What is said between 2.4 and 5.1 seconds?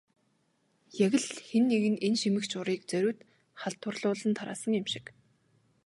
урыг зориуд халдварлуулан тараасан юм шиг.